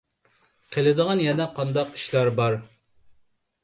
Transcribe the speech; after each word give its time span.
قىلىدىغان 0.77 1.23
يەنە 1.27 1.49
قانداق 1.59 1.95
ئىشلار 1.95 2.35
بار؟ 2.43 2.63